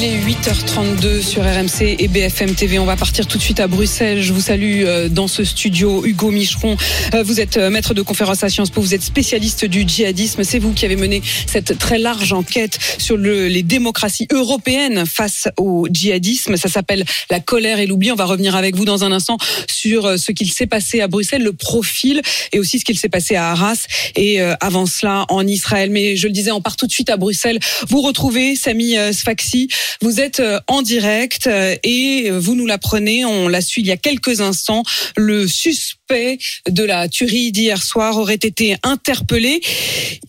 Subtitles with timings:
[0.00, 2.78] Il est 8h32 sur RMC et BFM TV.
[2.78, 4.22] On va partir tout de suite à Bruxelles.
[4.22, 6.06] Je vous salue euh, dans ce studio.
[6.06, 6.76] Hugo Micheron,
[7.14, 10.44] euh, vous êtes euh, maître de conférence à Sciences Po, vous êtes spécialiste du djihadisme.
[10.44, 15.48] C'est vous qui avez mené cette très large enquête sur le, les démocraties européennes face
[15.56, 16.56] au djihadisme.
[16.56, 18.12] Ça s'appelle La colère et l'oubli.
[18.12, 21.42] On va revenir avec vous dans un instant sur ce qu'il s'est passé à Bruxelles,
[21.42, 25.90] le profil et aussi ce qu'il s'est passé à Arras et avant cela en Israël.
[25.90, 27.58] Mais je le disais, on part tout de suite à Bruxelles.
[27.88, 29.68] Vous retrouvez Sami Sfaxi.
[30.00, 33.92] Vous êtes euh, en direct euh, et vous nous l'apprenez, on l'a su il y
[33.92, 34.82] a quelques instants,
[35.16, 36.38] le suspect
[36.68, 39.60] de la tuerie d'hier soir aurait été interpellé.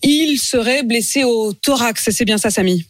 [0.02, 2.84] Il serait blessé au thorax, c'est bien ça Samy?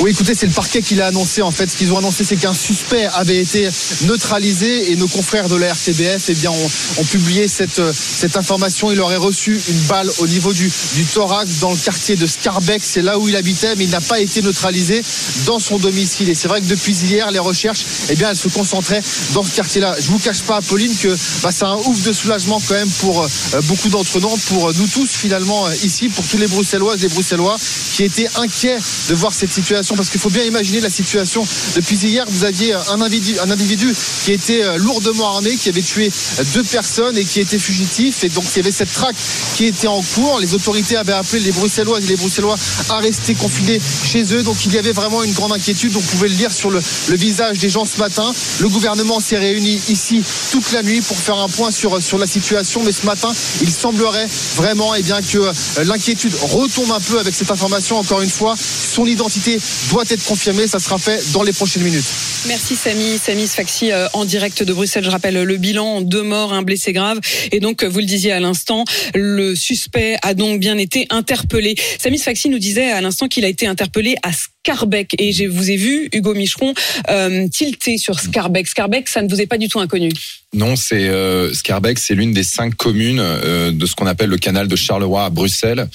[0.00, 1.42] Oui, écoutez, c'est le parquet qui l'a annoncé.
[1.42, 3.68] En fait, ce qu'ils ont annoncé, c'est qu'un suspect avait été
[4.06, 8.90] neutralisé et nos confrères de la RTBF, eh bien, ont, publié cette, cette information.
[8.90, 10.70] Il aurait reçu une balle au niveau du,
[11.12, 12.80] thorax dans le quartier de Scarbeck.
[12.82, 15.02] C'est là où il habitait, mais il n'a pas été neutralisé
[15.44, 16.30] dans son domicile.
[16.30, 19.02] Et c'est vrai que depuis hier, les recherches, eh bien, elles se concentraient
[19.34, 19.96] dans ce quartier-là.
[20.00, 23.22] Je vous cache pas, Pauline, que bah, c'est un ouf de soulagement quand même pour
[23.22, 23.28] euh,
[23.64, 27.14] beaucoup d'entre nous, pour nous tous finalement euh, ici, pour tous les Bruxelloises et les
[27.14, 27.58] Bruxellois
[27.92, 28.78] qui étaient inquiets
[29.10, 31.46] de voir cette situation parce qu'il faut bien imaginer la situation.
[31.74, 35.82] Depuis hier, vous aviez un individu, un individu qui était euh, lourdement armé, qui avait
[35.82, 36.10] tué
[36.54, 38.24] deux personnes et qui était fugitif.
[38.24, 39.16] Et donc, il y avait cette traque
[39.56, 40.38] qui était en cours.
[40.40, 42.56] Les autorités avaient appelé les Bruxellois et les Bruxellois
[42.88, 44.42] à rester confinés chez eux.
[44.42, 45.92] Donc, il y avait vraiment une grande inquiétude.
[45.96, 46.80] On pouvait le lire sur le,
[47.10, 48.32] visage des gens ce matin.
[48.60, 52.82] Le gouvernement s'est réuni ici toute la nuit pour faire un point sur, la situation.
[52.84, 55.52] Mais ce matin, il semblerait vraiment eh bien, que euh,
[55.84, 57.98] l'inquiétude retombe un peu avec cette information.
[57.98, 59.58] Encore une fois, son identité
[59.90, 60.66] doit être confirmé.
[60.66, 62.04] Ça sera fait dans les prochaines minutes.
[62.46, 63.18] Merci Samy.
[63.18, 65.04] Samy Sfaxi euh, en direct de Bruxelles.
[65.04, 67.20] Je rappelle le bilan deux morts, un blessé grave.
[67.52, 68.84] Et donc, vous le disiez à l'instant,
[69.14, 71.74] le suspect a donc bien été interpellé.
[71.98, 75.14] Samy Sfaxi nous disait à l'instant qu'il a été interpellé à Scarbeck.
[75.18, 76.74] Et je vous ai vu, Hugo Micheron,
[77.10, 78.66] euh, tilté sur Scarbeck.
[78.66, 80.10] Scarbeck, ça ne vous est pas du tout inconnu
[80.52, 84.36] non, c'est euh, Scarbeck, c'est l'une des cinq communes euh, de ce qu'on appelle le
[84.36, 85.88] canal de Charleroi à Bruxelles.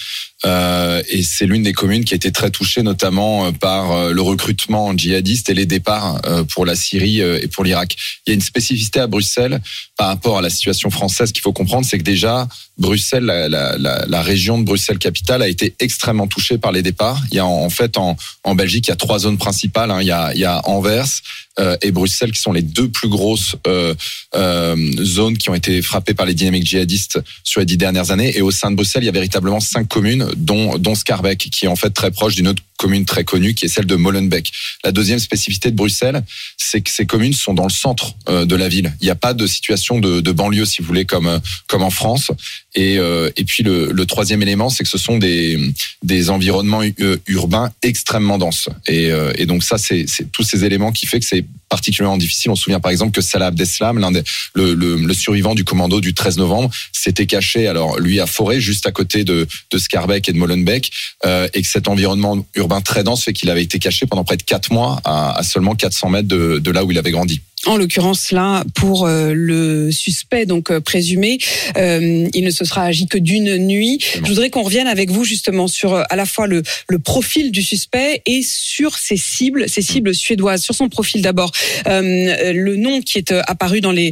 [0.45, 4.11] Euh, et c'est l'une des communes qui a été très touchée notamment euh, par euh,
[4.11, 7.95] le recrutement djihadiste et les départs pour la Syrie et pour l'Irak.
[8.25, 9.61] Il y a une spécificité à Bruxelles
[9.97, 13.77] par rapport à la situation française qu'il faut comprendre, c'est que déjà Bruxelles, la, la,
[13.77, 17.21] la, région de Bruxelles capitale a été extrêmement touchée par les départs.
[17.31, 19.91] Il y a en, fait en, en Belgique, il y a trois zones principales.
[19.91, 19.99] Hein.
[20.01, 21.44] Il, y a, il y a Anvers euh,
[21.81, 23.93] et Bruxelles qui sont les deux plus grosses euh,
[24.35, 28.37] euh, zones qui ont été frappées par les dynamiques djihadistes sur les dix dernières années.
[28.37, 31.65] Et au sein de Bruxelles, il y a véritablement cinq communes, dont, dont Scarbeck, qui
[31.65, 34.51] est en fait très proche d'une autre commune très connue qui est celle de Molenbeek.
[34.83, 36.23] La deuxième spécificité de Bruxelles,
[36.57, 38.93] c'est que ces communes sont dans le centre euh, de la ville.
[39.01, 41.89] Il n'y a pas de situation de, banlieue, si vous voulez, comme euh, comme en
[41.89, 42.31] France.
[42.75, 45.59] Et, euh, et puis le, troisième élément, c'est que ce sont des
[46.03, 46.81] des environnements
[47.27, 48.69] urbains extrêmement denses.
[48.87, 52.51] Et, et donc ça, c'est tous ces éléments qui fait que c'est particulièrement difficile.
[52.51, 54.21] On se souvient par exemple que Salah Abdeslam, l'un des
[54.53, 58.59] le, le, le, survivant du commando du 13 novembre, s'était caché alors lui à Forêt,
[58.59, 60.91] juste à côté de de Scarbeck et de Molenbeek,
[61.25, 64.43] et que cet environnement urbain très dense fait qu'il avait été caché pendant près de
[64.43, 68.63] quatre mois à, seulement 400 mètres de là où il avait grandi en l'occurrence là
[68.75, 71.37] pour euh, le suspect donc euh, présumé
[71.77, 73.99] euh, il ne se sera agi que d'une nuit.
[74.15, 77.61] Je voudrais qu'on revienne avec vous justement sur à la fois le, le profil du
[77.61, 80.61] suspect et sur ses cibles ses cibles suédoises.
[80.61, 81.51] Sur son profil d'abord
[81.85, 84.11] le nom qui est apparu dans les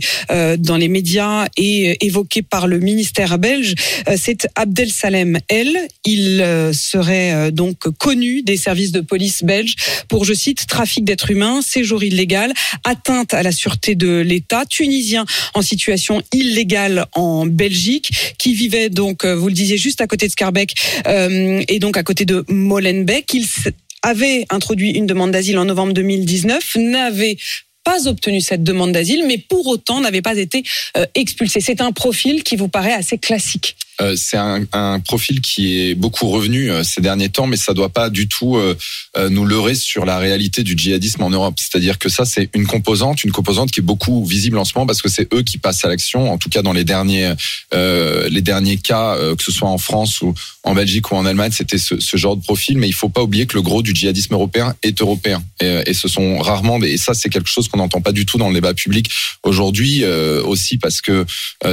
[0.58, 3.76] dans les médias et évoqué par le ministère belge
[4.18, 5.40] c'est Abdel Salem.
[5.50, 6.44] El il
[6.74, 9.76] serait donc connu des services de police belges
[10.08, 12.54] pour je cite trafic d'êtres humains séjour illégal
[12.84, 19.26] atteinte à la sûreté de l'État, tunisien en situation illégale en Belgique, qui vivait donc,
[19.26, 20.74] euh, vous le disiez, juste à côté de Scarbeck
[21.08, 23.34] euh, et donc à côté de Molenbeek.
[23.34, 23.46] Il
[24.02, 27.38] avait introduit une demande d'asile en novembre 2019, n'avait
[27.84, 30.64] pas obtenu cette demande d'asile, mais pour autant n'avait pas été
[30.98, 31.60] euh, expulsé.
[31.60, 33.76] C'est un profil qui vous paraît assez classique.
[34.04, 37.90] Euh, c'est un, profil qui est beaucoup revenu euh, ces derniers temps, mais ça doit
[37.90, 38.76] pas du tout euh,
[39.30, 41.56] nous leurrer sur la réalité du djihadisme en Europe.
[41.58, 44.86] C'est-à-dire que ça, c'est une composante, une composante qui est beaucoup visible en ce moment
[44.86, 46.32] parce que c'est eux qui passent à l'action.
[46.32, 47.34] En tout cas, dans les derniers,
[47.72, 50.34] les derniers cas, que ce soit en France ou
[50.64, 52.78] en Belgique ou en Allemagne, c'était ce, genre de profil.
[52.78, 55.94] Mais il faut pas oublier que le gros du djihadisme européen est européen, et, et
[55.94, 56.82] ce sont rarement.
[56.82, 59.10] Et ça, c'est quelque chose qu'on n'entend pas du tout dans le débat public
[59.44, 61.26] aujourd'hui, aussi parce que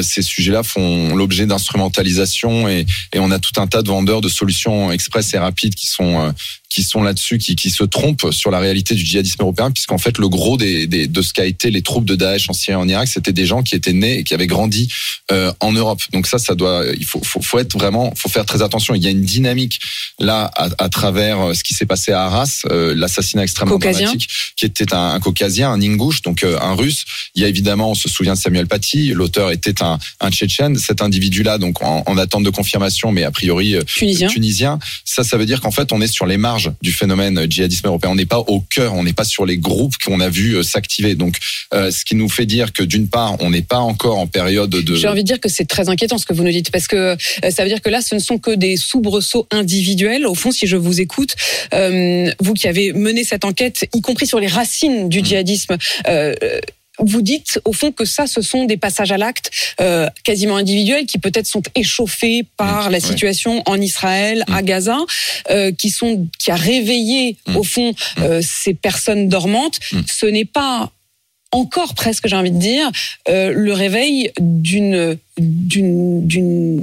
[0.02, 2.19] ces sujets-là font l'objet d'instrumentalisation
[2.68, 5.86] et, et, on a tout un tas de vendeurs de solutions express et rapides qui
[5.86, 6.32] sont euh,
[6.70, 10.16] qui sont là-dessus, qui, qui se trompent sur la réalité du djihadisme européen, puisqu'en fait
[10.18, 12.76] le gros des, des, de ce qu'a été les troupes de Daesh en Syrie et
[12.76, 14.88] en Irak, c'était des gens qui étaient nés et qui avaient grandi
[15.32, 16.00] euh, en Europe.
[16.12, 18.94] Donc ça, ça doit, il faut, faut, faut être vraiment, faut faire très attention.
[18.94, 19.80] Il y a une dynamique
[20.20, 24.04] là à, à travers euh, ce qui s'est passé à Arras, euh, l'assassinat extrêmement Caucasien.
[24.04, 27.04] dramatique, qui était un, un caucasien, un ingouche, donc euh, un russe.
[27.34, 30.76] Il y a évidemment, on se souvient de Samuel Paty, l'auteur était un, un tchétchène.
[30.78, 34.28] Cet individu-là, donc en, en attente de confirmation, mais a priori euh, Tunisien.
[34.28, 34.78] tunisien.
[35.04, 38.10] Ça, ça veut dire qu'en fait, on est sur les marges du phénomène djihadisme européen.
[38.10, 40.62] On n'est pas au cœur, on n'est pas sur les groupes qu'on a vu euh,
[40.62, 41.14] s'activer.
[41.14, 41.36] Donc,
[41.74, 44.70] euh, ce qui nous fait dire que d'une part, on n'est pas encore en période
[44.70, 44.94] de.
[44.94, 46.96] J'ai envie de dire que c'est très inquiétant ce que vous nous dites, parce que
[46.96, 50.26] euh, ça veut dire que là, ce ne sont que des soubresauts individuels.
[50.26, 51.34] Au fond, si je vous écoute,
[51.72, 55.76] vous qui avez mené cette enquête, y compris sur les racines du djihadisme,
[57.00, 59.50] vous dites au fond que ça, ce sont des passages à l'acte
[59.80, 63.00] euh, quasiment individuels qui peut-être sont échauffés par Mmh, la ouais.
[63.00, 64.64] situation en Israël, à Mmh.
[64.64, 64.98] Gaza,
[65.50, 67.56] euh, qui sont qui a réveillé Mmh.
[67.56, 69.78] au fond euh, ces personnes dormantes.
[70.06, 70.90] Ce n'est pas
[71.52, 72.88] encore presque, j'ai envie de dire,
[73.28, 76.80] euh, le réveil d'une d'une d'une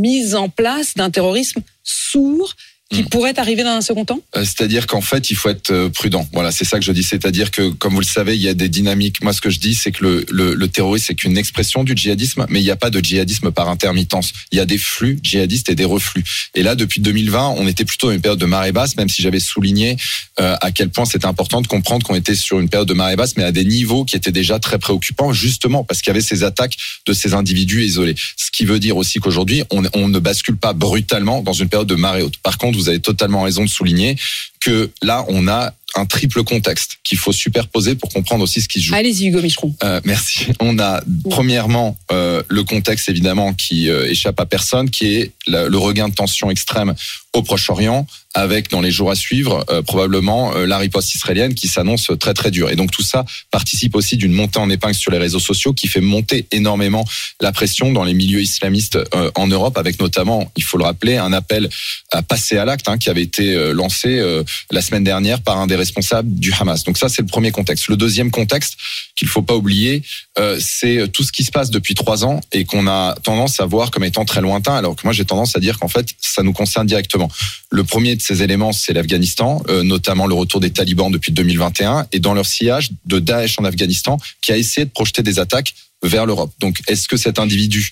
[0.00, 2.54] mise en place d'un terrorisme sourd
[2.90, 3.08] qui Mm.
[3.08, 4.20] pourrait arriver dans un second temps?
[4.36, 6.26] Euh, C'est-à-dire qu'en fait, il faut être euh, prudent.
[6.32, 7.02] Voilà, c'est ça que je dis.
[7.02, 9.22] C'est-à-dire que, comme vous le savez, il y a des dynamiques.
[9.22, 11.94] Moi, ce que je dis, c'est que le, le, le terrorisme, c'est qu'une expression du
[11.96, 14.32] djihadisme, mais il n'y a pas de djihadisme par intermittence.
[14.52, 16.22] Il y a des flux djihadistes et des reflux.
[16.54, 19.20] Et là, depuis 2020, on était plutôt dans une période de marée basse, même si
[19.22, 19.96] j'avais souligné
[20.40, 23.16] euh, à quel point c'était important de comprendre qu'on était sur une période de marée
[23.16, 26.20] basse, mais à des niveaux qui étaient déjà très préoccupants, justement parce qu'il y avait
[26.20, 28.14] ces attaques de ces individus isolés.
[28.36, 31.88] Ce qui veut dire aussi qu'aujourd'hui, on, on ne bascule pas brutalement dans une période
[31.88, 32.36] de marée haute.
[32.38, 34.16] Par contre, vous avez totalement raison de souligner
[34.60, 38.80] que là, on a un triple contexte qu'il faut superposer pour comprendre aussi ce qui
[38.80, 38.94] se joue.
[38.94, 39.74] Allez-y, Hugo Micheron.
[39.82, 40.46] Euh, merci.
[40.60, 45.68] On a premièrement euh, le contexte évidemment qui euh, échappe à personne, qui est la-
[45.68, 46.94] le regain de tension extrême
[47.32, 51.68] au Proche-Orient, avec dans les jours à suivre euh, probablement euh, la riposte israélienne qui
[51.68, 52.70] s'annonce très très dure.
[52.70, 55.86] Et donc tout ça participe aussi d'une montée en épingle sur les réseaux sociaux qui
[55.88, 57.04] fait monter énormément
[57.40, 61.16] la pression dans les milieux islamistes euh, en Europe, avec notamment, il faut le rappeler,
[61.16, 61.68] un appel
[62.12, 64.22] à passer à l'acte hein, qui avait été lancé
[64.70, 66.84] la semaine dernière par un des responsables du Hamas.
[66.84, 67.88] Donc ça, c'est le premier contexte.
[67.88, 68.76] Le deuxième contexte
[69.16, 70.02] qu'il faut pas oublier,
[70.38, 73.66] euh, c'est tout ce qui se passe depuis trois ans et qu'on a tendance à
[73.66, 76.42] voir comme étant très lointain, alors que moi j'ai tendance à dire qu'en fait ça
[76.42, 77.30] nous concerne directement.
[77.70, 82.06] Le premier de ces éléments, c'est l'Afghanistan, euh, notamment le retour des talibans depuis 2021
[82.12, 85.72] et dans leur sillage de Daesh en Afghanistan, qui a essayé de projeter des attaques
[86.02, 86.52] vers l'Europe.
[86.60, 87.88] Donc, est-ce que cet individu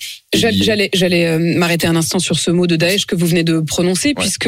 [0.93, 4.13] J'allais- euh, m'arrêter un instant sur ce mot de Daesh que vous venez de prononcer,
[4.13, 4.47] puisque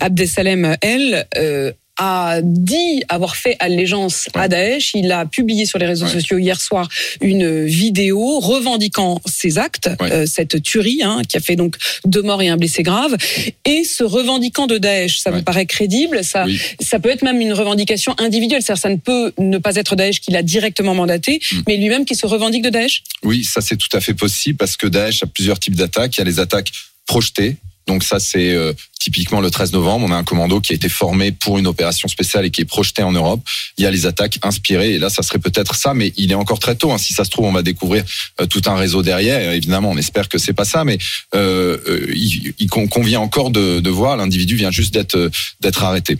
[0.00, 4.92] Abdesalem, elle, euh, a dit avoir fait allégeance à Daesh.
[4.94, 6.12] Il a publié sur les réseaux Ouais.
[6.12, 6.88] sociaux hier soir
[7.20, 10.12] une vidéo revendiquant ses actes, Ouais.
[10.12, 13.16] euh, cette tuerie hein, qui a fait donc deux morts et un blessé grave,
[13.64, 15.18] et se revendiquant de Daesh.
[15.18, 15.38] Ça Ouais.
[15.38, 16.60] vous paraît crédible Ça, Oui.
[16.80, 18.62] ça peut être même une revendication individuelle.
[18.62, 21.56] C'est-à-dire, ça ne peut ne pas être Daesh qui l'a directement mandaté, Mm.
[21.66, 23.02] mais lui-même qui se revendique de Daesh?
[23.24, 26.16] Oui, ça c'est tout à fait possible parce que Daesh a plusieurs types d'attaques.
[26.16, 26.70] Il y a les attaques
[27.06, 27.56] projetées.
[27.88, 30.88] Donc ça c'est euh, typiquement le 13 novembre, on a un commando qui a été
[30.88, 33.40] formé pour une opération spéciale et qui est projeté en Europe.
[33.78, 36.34] Il y a les attaques inspirées et là ça serait peut-être ça, mais il est
[36.36, 36.92] encore très tôt.
[36.92, 36.98] hein.
[36.98, 38.04] Si ça se trouve, on va découvrir
[38.40, 39.52] euh, tout un réseau derrière.
[39.52, 40.98] Évidemment, on espère que c'est pas ça, mais
[41.34, 44.16] euh, euh, il, il con- convient encore de, de voir.
[44.16, 45.30] L'individu vient juste d'être
[45.60, 46.18] d'être arrêté.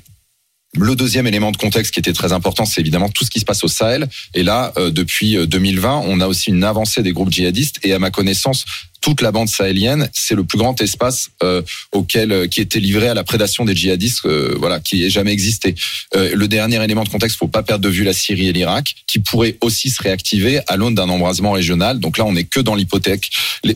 [0.75, 3.44] Le deuxième élément de contexte qui était très important, c'est évidemment tout ce qui se
[3.47, 4.06] passe au Sahel.
[4.35, 7.79] Et là, euh, depuis euh, 2020, on a aussi une avancée des groupes djihadistes.
[7.85, 8.65] Et à ma connaissance,
[9.00, 11.62] toute la bande sahélienne, c'est le plus grand espace euh,
[11.93, 15.32] auquel euh, qui était livré à la prédation des djihadistes, euh, voilà, qui ait jamais
[15.32, 15.74] existé.
[16.17, 18.94] Euh, le dernier élément de contexte, faut pas perdre de vue la Syrie et l'Irak,
[19.06, 22.00] qui pourraient aussi se réactiver à l'aune d'un embrasement régional.
[22.00, 23.31] Donc là, on n'est que dans l'hypothèque,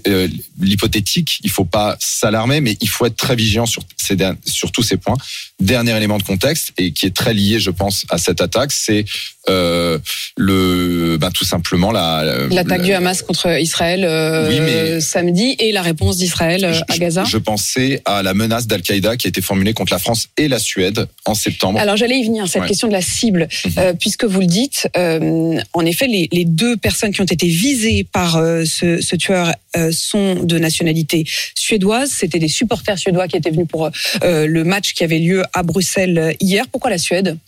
[0.08, 0.28] euh,
[0.60, 1.38] l'hypothétique.
[1.44, 4.96] Il faut pas s'alarmer, mais il faut être très vigilant sur ces sur tous ces
[4.96, 5.16] points.
[5.60, 9.04] Dernier élément de contexte et qui est très lié, je pense, à cette attaque, c'est
[9.48, 9.98] euh,
[10.36, 15.54] le, ben, tout simplement la L'attaque la- du Hamas contre Israël euh, Oui, mais- samedi
[15.58, 17.24] et la réponse d'Israël euh, à Gaza.
[17.24, 20.58] Je pensais à la menace d'Al-Qaïda qui a été formulée contre la France et la
[20.58, 21.78] Suède en septembre.
[21.78, 22.68] Alors j'allais y venir, cette Ouais.
[22.68, 23.72] question de la cible, Mhm.
[23.78, 27.46] euh, puisque vous le dites, euh, en effet, les, les deux personnes qui ont été
[27.46, 29.52] visées par euh, ce, ce tueur
[29.90, 32.10] sont de nationalité suédoise.
[32.10, 33.88] C'était des supporters suédois qui étaient venus pour
[34.22, 36.66] le match qui avait lieu à Bruxelles hier.
[36.70, 37.38] Pourquoi la Suède?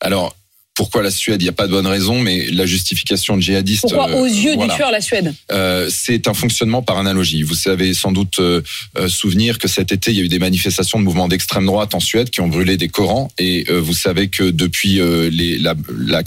[0.00, 0.34] Alors,
[0.76, 3.80] pourquoi la Suède Il n'y a pas de bonne raison, mais la justification djihadiste.
[3.82, 4.72] Pourquoi euh, aux yeux voilà.
[4.72, 5.34] du tueur la Suède?
[5.50, 7.42] Euh, c'est un fonctionnement par analogie.
[7.42, 8.60] Vous savez sans doute euh,
[8.98, 11.94] euh, souvenir que cet été, il y a eu des manifestations de mouvements d'extrême droite
[11.94, 13.30] en Suède qui ont brûlé des Corans.
[13.38, 15.74] Et euh, vous savez que depuis euh, la-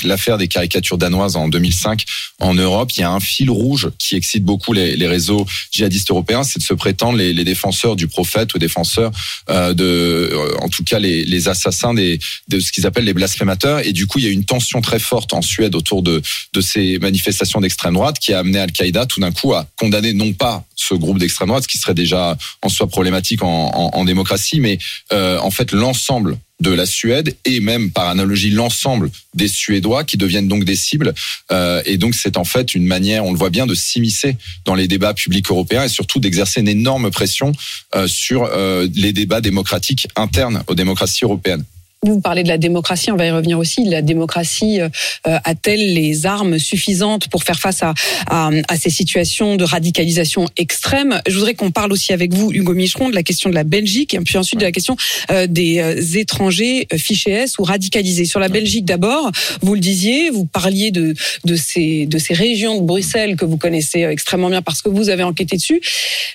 [0.04, 2.04] l'affaire des caricatures danoises en 2005
[2.40, 6.10] en Europe, il y a un fil rouge qui excite beaucoup les, les réseaux djihadistes
[6.10, 9.12] européens, c'est de se prétendre les, les défenseurs du prophète ou défenseurs
[9.52, 13.14] euh, de, euh, en tout cas les, les assassins des, de ce qu'ils appellent les
[13.14, 13.86] blasphémateurs.
[13.86, 16.22] Et du coup, il y a eu une tension très forte en Suède autour de,
[16.62, 20.64] ces manifestations d'extrême droite qui a amené Al-Qaïda tout d'un coup à condamner non pas
[20.76, 24.80] ce groupe d'extrême droite, ce qui serait déjà en soi problématique en, démocratie, mais
[25.12, 30.18] euh, en fait l'ensemble de la Suède et même par analogie l'ensemble des Suédois qui
[30.18, 31.14] deviennent donc des cibles.
[31.52, 34.76] Euh, et donc c'est en fait une manière, on le voit bien, de s'immiscer dans
[34.76, 37.52] les débats publics européens et surtout d'exercer une énorme pression
[37.96, 38.50] euh, sur
[38.96, 41.66] les débats démocratiques internes aux démocraties européennes.
[42.02, 43.84] Vous parlez de la démocratie, on va y revenir aussi.
[43.84, 44.88] La démocratie euh,
[45.24, 47.94] a-t-elle les armes suffisantes pour faire face à,
[48.28, 51.22] à, à ces situations de radicalisation extrême?
[51.28, 54.14] Je voudrais qu'on parle aussi avec vous, Hugo Micheron, de la question de la Belgique
[54.14, 54.96] et puis ensuite de la question
[55.30, 58.24] euh, des euh, étrangers fichés S ou radicalisés.
[58.24, 59.30] Sur la Belgique d'abord,
[59.62, 61.14] vous le disiez, vous parliez de,
[61.44, 65.10] de, ces, de ces régions de Bruxelles que vous connaissez extrêmement bien parce que vous
[65.10, 65.82] avez enquêté dessus.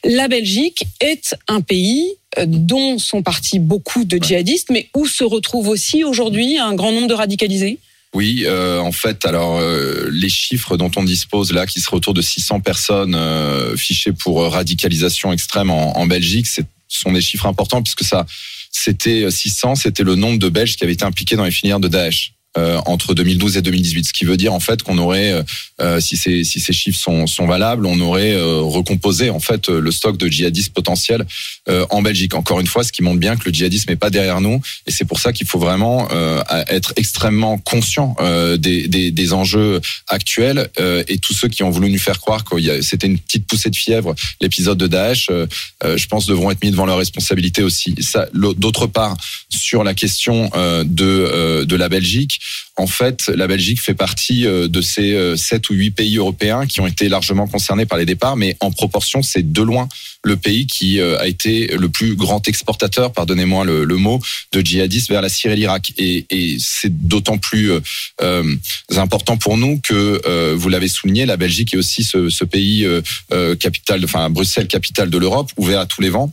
[0.05, 2.17] La Belgique est un pays
[2.47, 7.09] dont sont partis beaucoup de djihadistes, mais où se retrouve aussi aujourd'hui un grand nombre
[7.09, 7.79] de radicalisés?
[8.15, 12.15] Oui, euh, en fait, alors euh, les chiffres dont on dispose là, qui seraient autour
[12.15, 17.21] de 600 personnes euh, fichées pour euh, radicalisation extrême en, en Belgique, ce sont des
[17.21, 18.25] chiffres importants puisque ça,
[18.71, 21.89] c'était 600, c'était le nombre de Belges qui avaient été impliqués dans les filières de
[21.89, 22.35] Daesh.
[22.57, 25.43] Euh, entre 2012 et 2018, ce qui veut dire en fait qu'on aurait, euh,
[25.81, 29.91] euh, si ces si ces chiffres sont sont valables, on aurait recomposé en fait le
[29.91, 31.27] stock de djihadistes potentiels
[31.91, 32.35] en Belgique.
[32.35, 34.93] Encore une fois, ce qui montre bien que le djihadisme n'est pas derrière nous, et
[34.93, 36.09] c'est pour ça qu'il faut vraiment
[36.69, 38.17] être extrêmement conscient
[38.57, 40.69] des, des des enjeux actuels
[41.09, 43.77] et tous ceux qui ont voulu nous faire croire que c'était une petite poussée de
[43.77, 45.31] fièvre l'épisode de Daesh,
[45.83, 47.95] je pense devront être mis devant leurs responsabilités aussi.
[48.35, 49.17] D'autre part,
[49.49, 50.51] sur la question
[50.85, 52.41] de de la Belgique,
[52.77, 56.67] en fait, la Belgique fait partie euh, de ces euh, sept ou huit pays européens
[56.67, 59.89] qui ont été largement concernés par les départs, mais en proportion, c'est de loin
[60.25, 64.21] le pays qui euh, a été le plus grand exportateur, pardonnez-moi le, mot,
[64.53, 65.93] de djihadistes vers la Syrie et l'Irak.
[65.99, 66.27] Et,
[66.59, 67.81] c'est d'autant plus euh,
[68.23, 68.57] euh,
[68.97, 73.01] important pour nous que, euh, vous l'avez souligné, la Belgique est aussi ce, pays euh,
[73.33, 76.33] euh, capitale, enfin Bruxelles, capitale de l'Europe, ouvert à tous les vents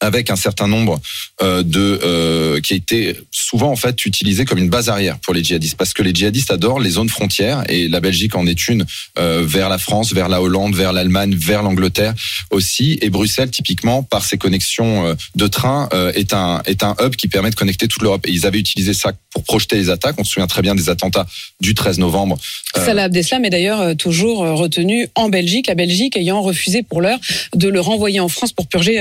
[0.00, 1.00] avec un certain nombre
[1.42, 5.34] euh, de euh, qui a été souvent en fait utilisé comme une base arrière pour
[5.34, 8.68] les djihadistes parce que les djihadistes adorent les zones frontières et la Belgique en est
[8.68, 8.86] une
[9.18, 12.14] euh, vers la France, vers la Hollande, vers l'Allemagne, vers l'Angleterre
[12.50, 17.16] aussi et Bruxelles typiquement par ses connexions euh, de train est un est un hub
[17.16, 20.16] qui permet de connecter toute l'Europe et ils avaient utilisé ça pour projeter les attaques.
[20.18, 21.26] On se souvient très bien des attentats
[21.60, 22.38] du 13 novembre.
[22.74, 27.18] Salah Abdeslam est d'ailleurs toujours retenu en Belgique, la Belgique ayant refusé pour l'heure
[27.54, 28.98] de le renvoyer en France pour purger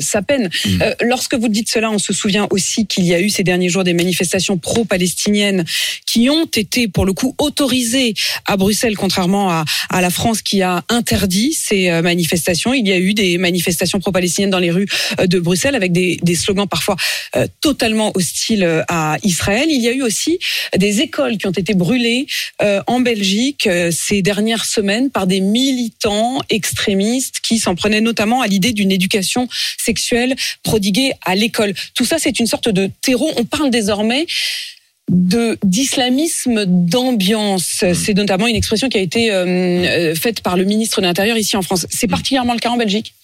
[0.00, 0.37] sa peine.
[0.38, 0.82] Mmh.
[0.82, 3.68] Euh, lorsque vous dites cela, on se souvient aussi qu'il y a eu ces derniers
[3.68, 5.64] jours des manifestations pro-palestiniennes
[6.06, 8.14] qui ont été pour le coup autorisées
[8.46, 12.74] à Bruxelles, contrairement à, à la France qui a interdit ces euh, manifestations.
[12.74, 14.88] Il y a eu des manifestations pro-palestiniennes dans les rues
[15.20, 16.96] euh, de Bruxelles avec des, des slogans parfois
[17.60, 19.66] totalement hostiles à Israël.
[19.68, 20.38] Il y a eu aussi
[20.76, 22.26] des écoles qui ont été brûlées
[22.86, 28.72] en Belgique ces dernières semaines par des militants extrémistes qui s'en prenaient notamment à l'idée
[28.72, 30.27] d'une éducation sexuelle
[30.62, 31.74] prodiguée à l'école.
[31.94, 33.30] Tout ça, c'est une sorte de terreau.
[33.36, 34.26] On parle désormais
[35.10, 37.84] de d'islamisme d'ambiance.
[37.94, 41.56] C'est notamment une expression qui a été euh, faite par le ministre de l'Intérieur ici
[41.56, 41.86] en France.
[41.90, 43.14] C'est particulièrement le cas en Belgique?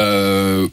[0.00, 0.66] Euh,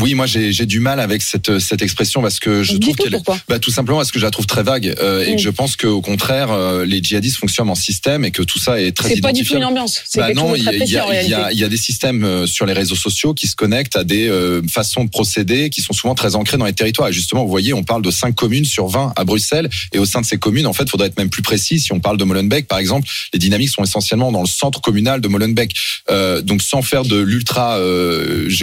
[0.00, 3.16] oui, moi j'ai du mal avec cette cette expression parce que je trouve qu'elle
[3.48, 5.36] bah, tout simplement parce que je la trouve très vague euh, et mmh.
[5.36, 8.80] que je pense qu'au contraire euh, les djihadistes fonctionnent en système et que tout ça
[8.80, 10.02] est très C'est pas du tout une ambiance.
[10.16, 13.34] Bah non, il y, y, a, y a des systèmes euh, sur les réseaux sociaux
[13.34, 16.64] qui se connectent à des euh, façons de procéder qui sont souvent très ancrées dans
[16.64, 17.08] les territoires.
[17.08, 20.04] Et justement, vous voyez, on parle de 5 communes sur 20 à Bruxelles et au
[20.04, 21.80] sein de ces communes, en fait, il faudrait être même plus précis.
[21.80, 25.20] Si on parle de Molenbeek, par exemple, les dynamiques sont essentiellement dans le centre communal
[25.20, 25.74] de Molenbeek.
[26.10, 27.78] Euh, donc sans faire de l'ultra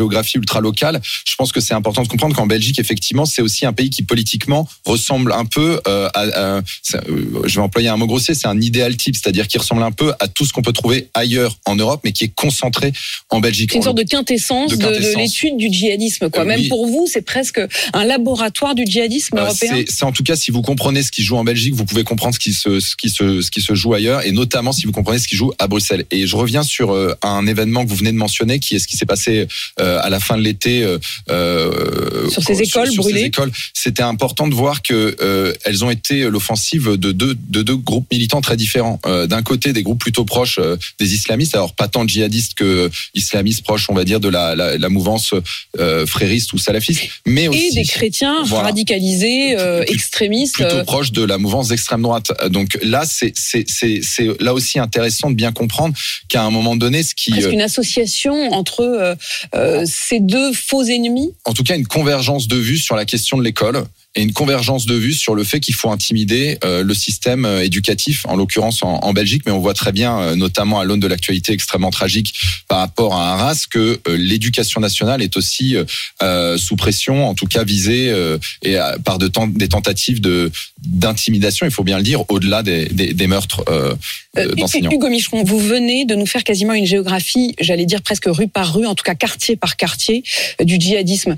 [0.09, 3.65] géographie ultra locale, je pense que c'est important de comprendre qu'en Belgique, effectivement, c'est aussi
[3.65, 6.61] un pays qui politiquement ressemble un peu euh, à, à,
[7.45, 10.13] je vais employer un mot grossier, c'est un idéal type, c'est-à-dire qui ressemble un peu
[10.19, 12.91] à tout ce qu'on peut trouver ailleurs en Europe, mais qui est concentré
[13.29, 13.69] en Belgique.
[13.71, 16.41] C'est une sorte de quintessence de, de, de l'étude du djihadisme, quoi.
[16.41, 16.67] Euh, Même oui.
[16.67, 17.61] pour vous, c'est presque
[17.93, 19.83] un laboratoire du djihadisme euh, européen.
[19.87, 22.33] C'est en tout cas, si vous comprenez ce qui joue en Belgique, vous pouvez comprendre
[22.33, 24.91] ce qui se, ce qui se, ce qui se joue ailleurs, et notamment si vous
[24.91, 26.05] comprenez ce qui joue à Bruxelles.
[26.11, 28.87] Et je reviens sur euh, un événement que vous venez de mentionner, qui est ce
[28.87, 29.47] qui s'est passé
[30.01, 30.85] à la fin de l'été
[31.27, 33.31] sur ces écoles brûlées.
[33.73, 38.41] C'était important de voir que elles ont été l'offensive de deux de deux groupes militants
[38.41, 38.99] très différents.
[39.05, 40.59] D'un côté, des groupes plutôt proches
[40.99, 44.77] des islamistes, alors pas tant djihadistes que islamistes proches, on va dire, de la, la,
[44.77, 45.33] la mouvance
[46.05, 49.55] frériste ou salafiste, mais aussi et des chrétiens radicalisés,
[49.87, 52.31] extrémistes, plutôt proches de la mouvance d'extrême droite.
[52.49, 53.33] Donc là, c'est
[54.39, 55.95] là aussi intéressant de bien comprendre
[56.27, 57.31] qu'à un moment donné, ce qui...
[57.31, 59.15] Est-ce qu'une association entre euh,
[59.55, 63.37] euh, ces deux faux ennemis En tout cas, une convergence de vues sur la question
[63.37, 63.83] de l'école
[64.15, 67.63] et une convergence de vues sur le fait qu'il faut intimider euh, le système euh,
[67.63, 70.99] éducatif, en l'occurrence en, en, Belgique, mais on voit très bien, euh, notamment à l'aune
[70.99, 72.33] de l'actualité extrêmement tragique
[72.67, 75.75] par rapport à Arras, que l'éducation nationale est aussi
[76.57, 78.13] sous pression, en tout cas visée
[78.63, 80.51] et par de des tentatives de
[80.81, 83.63] d'intimidation, il faut bien le dire, au-delà des, des, des meurtres
[84.55, 84.91] d'enseignants.
[84.91, 88.73] Hugo Micheron, vous venez de nous faire quasiment une géographie, j'allais dire presque rue par
[88.73, 90.23] rue, en tout cas quartier par quartier,
[90.63, 91.35] du djihadisme.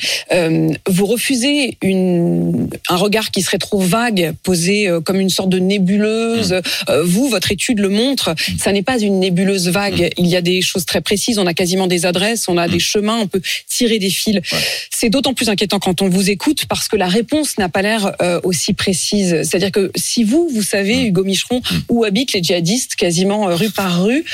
[0.87, 5.59] vous refusez une un regard qui serait trop vague, posé euh, comme une sorte de
[5.59, 6.53] nébuleuse.
[6.53, 6.61] Mm.
[6.89, 8.57] Euh, vous, votre étude le montre, mm.
[8.57, 10.01] ça n'est pas une nébuleuse vague.
[10.01, 10.09] Mm.
[10.17, 11.39] Il y a des choses très précises.
[11.39, 14.39] On a quasiment des adresses, on a des chemins, on peut tirer des fils.
[14.89, 18.13] C'est d'autant plus inquiétant quand on vous écoute parce que la réponse n'a pas l'air
[18.21, 19.41] euh, aussi précise.
[19.43, 24.03] C'est-à-dire que si vous, vous savez, Hugo Micheron, où habitent les djihadistes, quasiment rue par
[24.03, 24.25] rue,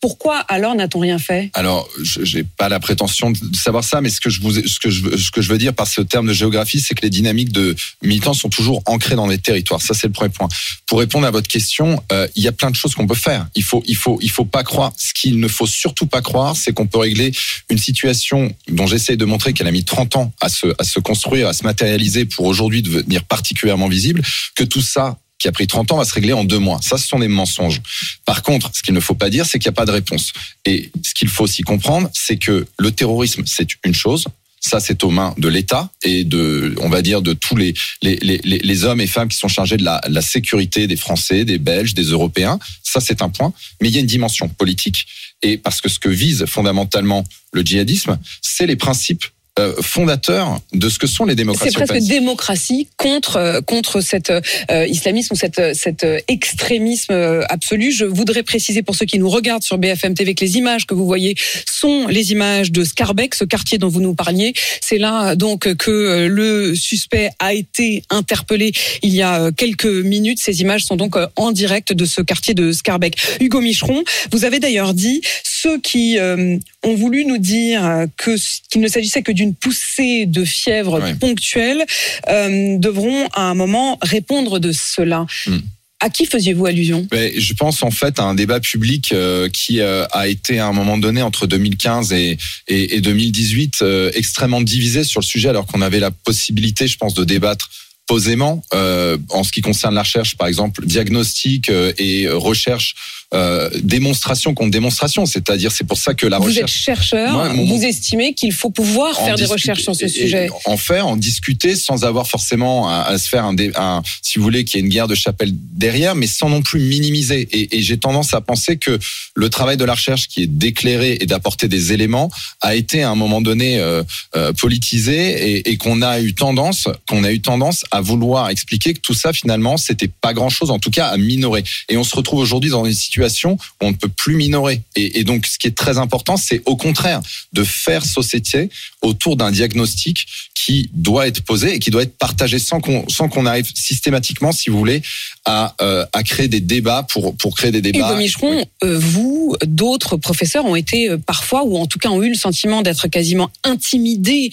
[0.00, 1.50] pourquoi alors n'a-t-on rien fait?
[1.54, 4.90] Alors, j'ai pas la prétention de savoir ça, mais ce que je vous, ce que
[4.90, 7.52] je, ce que je veux dire par ce terme de géographie, c'est que les dynamiques
[7.52, 9.80] de militants sont toujours ancrées dans les territoires.
[9.80, 10.48] Ça, c'est le premier point.
[10.86, 13.46] Pour répondre à votre question, euh, il y a plein de choses qu'on peut faire.
[13.54, 14.92] Il faut, il faut, il faut pas croire.
[14.96, 17.32] Ce qu'il ne faut surtout pas croire, c'est qu'on peut régler
[17.70, 21.00] une situation dont j'essaie de montrer qu'elle a mis 30 ans à se, à se
[21.00, 24.22] construire, à se matérialiser pour aujourd'hui devenir particulièrement visible.
[24.54, 26.80] Que tout ça qui a pris 30 ans va se régler en deux mois.
[26.82, 27.80] Ça, ce sont des mensonges.
[28.24, 30.32] Par contre, ce qu'il ne faut pas dire, c'est qu'il n'y a pas de réponse.
[30.64, 34.24] Et ce qu'il faut aussi comprendre, c'est que le terrorisme, c'est une chose.
[34.60, 38.16] Ça, c'est aux mains de l'État et de, on va dire, de tous les, les,
[38.16, 41.58] les, les, hommes et femmes qui sont chargés de la, la sécurité des Français, des
[41.58, 42.58] Belges, des Européens.
[42.82, 43.52] Ça, c'est un point.
[43.80, 45.06] Mais il y a une dimension politique.
[45.42, 49.26] Et parce que ce que vise fondamentalement le djihadisme, c'est les principes
[49.58, 51.72] euh, fondateur de ce que sont les démocraties.
[51.72, 57.14] C'est presque démocratie contre euh, contre cet euh, islamisme ou cet, cet extrémisme
[57.48, 57.90] absolu.
[57.90, 60.92] Je voudrais préciser pour ceux qui nous regardent sur BFM TV que les images que
[60.92, 61.36] vous voyez
[61.66, 64.52] sont les images de Scarbeck, ce quartier dont vous nous parliez.
[64.82, 68.72] C'est là donc que le suspect a été interpellé
[69.02, 70.38] il y a quelques minutes.
[70.38, 73.16] Ces images sont donc en direct de ce quartier de Scarbeck.
[73.40, 75.22] Hugo Micheron, vous avez d'ailleurs dit
[75.66, 78.36] ceux qui ont voulu nous dire que
[78.70, 81.84] qu'il ne s'agissait que d'une une poussée de fièvre ponctuelle
[82.28, 85.26] euh, devront à un moment répondre de cela.
[85.46, 85.58] Hmm.
[86.00, 87.06] À qui faisiez-vous allusion?
[87.10, 90.66] Ben, Je pense en fait à un débat public euh, qui euh, a été à
[90.66, 92.36] un moment donné entre 2015 et,
[92.68, 97.14] et, et 2018 extrêmement divisé sur le sujet alors qu'on avait la possibilité, je pense,
[97.14, 97.70] de débattre
[98.06, 102.94] posément en ce qui concerne la recherche, par exemple, diagnostic et recherche
[103.34, 105.26] euh, démonstration contre démonstration.
[105.26, 106.84] C'est-à-dire, c'est pour ça que la vous recherche.
[106.86, 110.48] Vous êtes chercheur, vous estimez qu'il faut pouvoir faire des recherches sur ce sujet.
[110.64, 114.64] En faire, en discuter, sans avoir forcément à, se faire un, un, si vous voulez,
[114.64, 117.48] qu'il y ait une guerre de chapelle derrière, mais sans non plus minimiser.
[117.50, 118.98] Et, et j'ai tendance à penser que
[119.34, 123.10] le travail de la recherche, qui est d'éclairer et d'apporter des éléments, a été à
[123.10, 124.04] un moment donné euh,
[124.36, 128.94] euh, politisé et, et qu'on a eu tendance, qu'on a eu tendance à vouloir expliquer
[128.94, 131.64] que tout ça finalement, c'était pas grand-chose, en tout cas à minorer.
[131.88, 134.82] Et on se retrouve aujourd'hui dans une situation situation où on ne peut plus minorer.
[134.94, 137.20] Et, et donc, ce qui est très important, c'est au contraire
[137.52, 138.68] de faire société
[139.02, 140.26] autour d'un diagnostic
[140.66, 144.50] qui doit être posé et qui doit être partagé sans qu'on sans qu'on arrive systématiquement,
[144.50, 145.00] si vous voulez,
[145.44, 148.14] à, euh, à créer des débats pour pour créer des débats.
[148.14, 152.22] Et Micheron, euh, vous, d'autres professeurs ont été euh, parfois, ou en tout cas ont
[152.22, 154.50] eu le sentiment d'être quasiment intimidés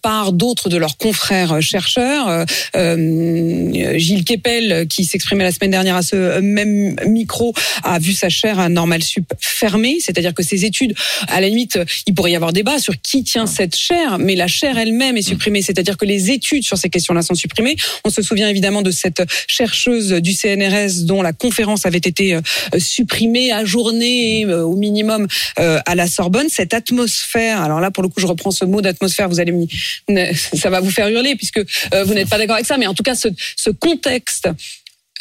[0.00, 2.46] par d'autres de leurs confrères chercheurs.
[2.74, 8.58] Gilles Kepel, qui s'exprimait la semaine dernière à ce même micro, a vu sa chaire
[8.58, 10.94] à Normal Sup fermée, c'est-à-dire que ses études,
[11.28, 14.46] à la limite, il pourrait y avoir débat sur qui tient cette chaire, mais la
[14.46, 17.76] chaire elle-même est supprimée, c'est-à-dire que les études sur ces questions-là sont supprimées.
[18.04, 22.40] On se souvient évidemment de cette chercheuse du CNRS dont la conférence avait été euh,
[22.78, 25.26] supprimée, ajournée euh, au minimum
[25.58, 26.48] euh, à la Sorbonne.
[26.48, 29.66] Cette atmosphère, alors là pour le coup je reprends ce mot d'atmosphère, vous allez me,
[30.34, 33.02] ça va vous faire hurler puisque vous n'êtes pas d'accord avec ça, mais en tout
[33.02, 34.48] cas ce, ce contexte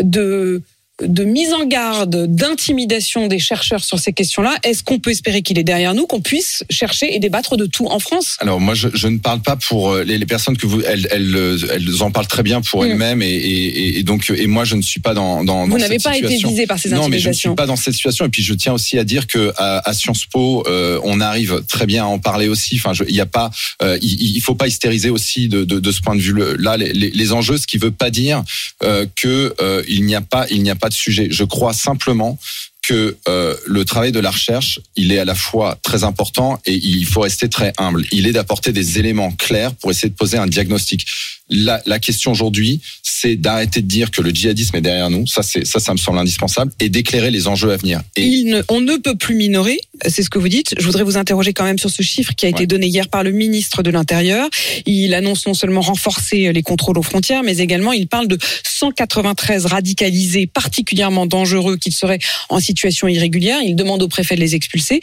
[0.02, 0.62] de
[1.02, 5.60] de mise en garde, d'intimidation des chercheurs sur ces questions-là, est-ce qu'on peut espérer qu'il
[5.60, 8.38] est derrière nous, qu'on puisse chercher et débattre de tout en France?
[8.40, 11.58] Alors moi, je, je, ne parle pas pour les, les personnes que vous, elles, elles,
[11.72, 12.88] elles, en parlent très bien pour mmh.
[12.88, 15.44] elles-mêmes et, et, et, donc et moi, je ne suis pas dans.
[15.44, 17.02] dans vous n'avez pas été visé par ces intimidations.
[17.04, 18.26] Non, mais je ne suis pas dans cette situation.
[18.26, 21.64] Et puis je tiens aussi à dire que à, à Sciences Po, euh, on arrive
[21.68, 22.76] très bien à en parler aussi.
[22.76, 25.92] Enfin, il n'y a pas, euh, il, il, faut pas hystériser aussi de, de, de
[25.92, 28.44] ce point de vue-là les, les, les, enjeux, ce qui veut pas dire
[28.84, 31.27] euh, que euh, il n'y a pas, il n'y a pas sujet.
[31.32, 32.38] Je crois simplement
[32.82, 36.73] que euh, le travail de la recherche, il est à la fois très important et
[36.73, 38.06] il faut rester très humble.
[38.12, 41.06] Il est d'apporter des éléments clairs pour essayer de poser un diagnostic.
[41.49, 42.82] La, la question aujourd'hui,
[43.22, 45.28] c'est d'arrêter de dire que le djihadisme est derrière nous.
[45.28, 48.02] Ça, c'est ça, ça me semble indispensable, et d'éclairer les enjeux à venir.
[48.16, 50.74] Et Il ne, on ne peut plus minorer, c'est ce que vous dites.
[50.80, 52.68] Je voudrais vous interroger quand même sur ce chiffre qui a été ouais.
[52.68, 54.50] donné hier par le ministre de l'Intérieur.
[54.88, 59.68] Il annonce non seulement renforcer les contrôles aux frontières, mais également il parle de 193
[59.68, 63.60] radicalisés particulièrement dangereux qui seraient en situation irrégulière.
[63.64, 65.00] Il demande au préfet de les expulser.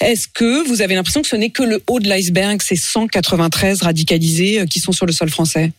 [0.00, 3.82] Est-ce que vous avez l'impression que ce n'est que le haut de l'iceberg, ces 193
[3.82, 5.72] radicalisés qui sont sur le sol français?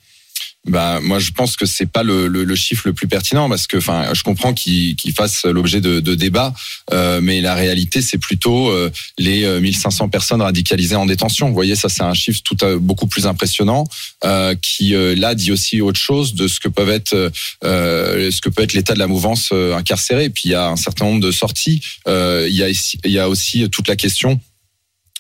[0.68, 3.68] Bah, moi, je pense que c'est pas le, le, le, chiffre le plus pertinent parce
[3.68, 6.54] que, enfin, je comprends qu'il qu fasse l'objet de, de débats,
[6.92, 11.48] euh, mais la réalité, c'est plutôt euh, les 1500 personnes radicalisées en détention.
[11.48, 13.86] Vous voyez, ça, c'est un chiffre tout à, beaucoup plus impressionnant
[14.26, 17.32] euh, qui là dit aussi autre chose de ce que peuvent être,
[17.64, 20.30] ce que peut être l'état de la mouvance incarcérée.
[20.30, 21.82] Puis il y a un certain nombre de sorties.
[22.08, 22.68] il y a
[23.04, 24.40] il y a aussi toute la question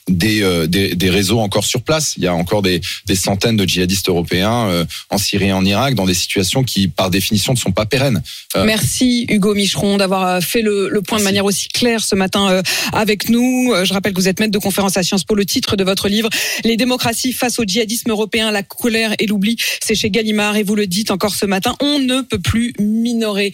[0.08, 2.14] des, euh, des, des, réseaux encore sur place.
[2.18, 5.66] Il y a encore des, des centaines de djihadistes européens euh, en Syrie et en
[5.66, 8.22] Irak dans des situations qui, par définition, ne sont pas pérennes.
[8.56, 8.64] Euh...
[8.66, 11.24] Merci Hugo Micheron d'avoir fait le, le point Merci.
[11.24, 12.62] de manière aussi claire ce matin euh,
[12.94, 13.74] avec nous.
[13.84, 15.36] Je rappelle que vous êtes maître de conférence à Sciences Po.
[15.36, 16.30] Le titre de votre livre,
[16.64, 20.76] Les démocraties face au djihadisme européen, la colère et l'oubli, c'est chez Gallimard et vous
[20.76, 23.52] le dites encore ce matin, on ne peut plus minorer